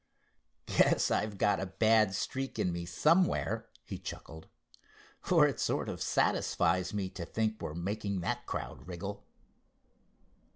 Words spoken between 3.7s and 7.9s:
he chuckled, "for it sort of satisfies me to think we're